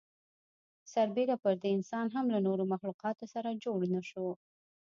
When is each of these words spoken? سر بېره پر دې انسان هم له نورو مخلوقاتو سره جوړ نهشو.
سر 0.91 1.07
بېره 1.15 1.35
پر 1.43 1.53
دې 1.61 1.69
انسان 1.77 2.07
هم 2.15 2.25
له 2.33 2.39
نورو 2.47 2.63
مخلوقاتو 2.73 3.25
سره 3.33 3.59
جوړ 3.63 3.79
نهشو. 3.93 4.27